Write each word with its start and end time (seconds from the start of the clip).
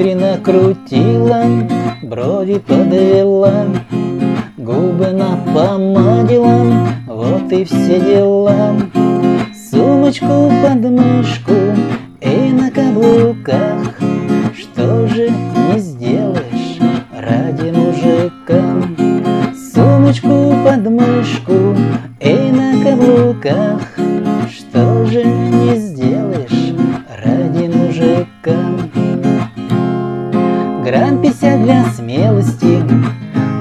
кудри 0.00 0.14
накрутила, 0.14 1.44
брови 2.02 2.58
подвела, 2.58 3.66
губы 4.56 5.08
напомадила, 5.12 6.88
вот 7.06 7.52
и 7.52 7.64
все 7.64 8.00
дела. 8.00 8.74
Сумочку 9.70 10.50
под 10.62 10.90
мышку 10.90 11.52
и 12.20 12.50
на 12.50 12.70
каблуках, 12.70 13.98
что 14.58 15.06
же 15.06 15.28
не 15.28 15.78
сделаешь 15.78 16.78
ради 17.14 17.70
мужика? 17.70 18.62
Сумочку 19.74 20.54
под 20.64 20.90
мышку 20.90 21.76
и 22.20 22.34
на 22.50 22.82
каблуках, 22.82 23.69
Грамм 31.22 31.64
для 31.64 31.84
смелости, 31.90 32.82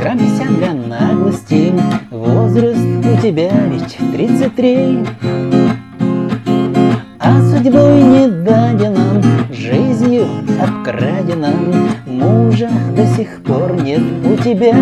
грамм 0.00 0.18
пятьдесят 0.18 0.56
для 0.58 0.72
наглости, 0.72 1.72
Возраст 2.10 2.80
у 2.80 3.16
тебя 3.22 3.50
ведь 3.68 3.96
тридцать 4.12 4.56
три. 4.56 5.04
А 7.20 7.40
судьбой 7.42 8.02
не 8.02 8.26
дадено, 8.28 9.22
жизнью 9.52 10.26
обкрадено, 10.60 11.52
Мужа 12.06 12.68
до 12.96 13.06
сих 13.06 13.40
пор 13.44 13.80
нет 13.80 14.02
у 14.24 14.36
тебя. 14.42 14.74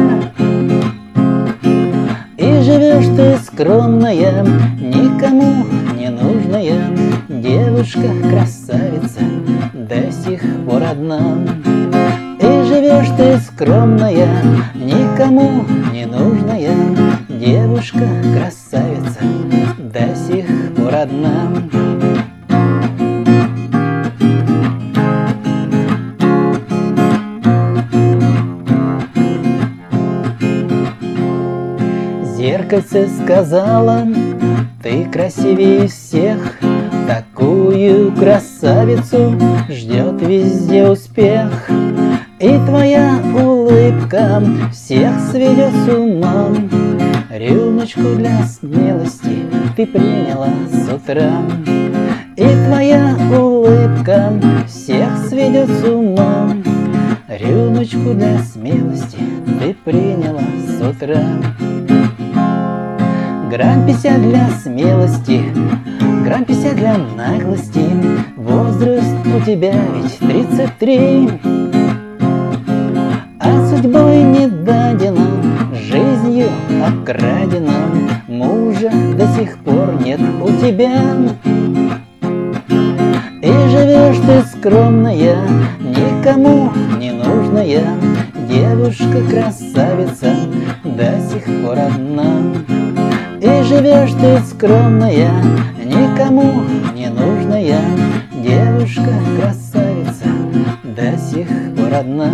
И 2.39 2.63
живешь 2.63 3.15
ты 3.17 3.37
скромная, 3.45 4.45
никому 4.81 5.67
не 5.95 6.09
нужная, 6.09 6.89
Девушка-красавица 7.29 9.21
до 9.75 10.11
сих 10.11 10.41
пор 10.65 10.83
одна. 10.85 11.37
Скромная, 13.63 14.43
никому 14.75 15.65
не 15.93 16.05
нужная, 16.05 16.75
Девушка-красавица 17.29 19.21
до 19.79 20.17
сих 20.17 20.75
пор 20.75 20.93
одна. 20.97 21.49
Зеркальце 32.37 33.09
сказала, 33.23 34.09
ты 34.83 35.05
красивее 35.05 35.87
всех, 35.87 36.59
Такую 37.07 38.11
красавицу 38.13 39.39
ждет 39.69 40.21
везде 40.23 40.89
успех 40.89 41.71
облакам 44.13 44.71
Всех 44.71 45.13
сведет 45.31 45.73
с 45.73 45.89
ума 45.89 46.49
Рюмочку 47.31 48.15
для 48.17 48.43
смелости 48.45 49.47
Ты 49.77 49.87
приняла 49.87 50.51
с 50.71 50.93
утра. 50.93 51.43
И 52.37 52.45
твоя 52.67 53.17
улыбка 53.31 54.33
Всех 54.67 55.17
сведет 55.29 55.69
с 55.69 55.85
ума 55.85 56.51
Рюмочку 57.29 58.15
для 58.15 58.39
смелости 58.41 59.19
Ты 59.61 59.75
приняла 59.85 60.43
с 60.67 60.81
утра. 60.81 61.25
Грамм 63.51 63.87
50 63.87 64.23
для 64.23 64.49
смелости, 64.49 65.43
грамм 66.25 66.47
50 66.47 66.75
для 66.75 66.97
наглости. 66.97 67.85
Возраст 68.35 69.15
у 69.27 69.45
тебя 69.45 69.75
ведь 69.95 70.19
33 70.21 71.62
обкрадено, 77.13 77.73
Мужа 78.29 78.91
до 79.17 79.27
сих 79.35 79.59
пор 79.59 80.01
нет 80.03 80.21
у 80.41 80.49
тебя. 80.49 80.93
И 83.43 83.53
живешь 83.71 84.19
ты 84.27 84.43
скромная, 84.49 85.37
никому 85.81 86.71
не 86.99 87.13
нужная, 87.13 87.85
Девушка-красавица 88.49 90.35
до 90.85 91.21
сих 91.31 91.45
пор 91.63 91.79
одна. 91.79 92.55
И 93.41 93.63
живешь 93.65 94.13
ты 94.13 94.41
скромная, 94.47 95.33
никому 95.85 96.63
не 96.95 97.09
нужная, 97.09 97.81
Девушка-красавица 98.33 100.29
до 100.85 101.19
сих 101.19 101.49
пор 101.77 101.95
одна. 101.95 102.31